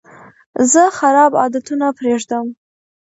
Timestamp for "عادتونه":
1.41-1.87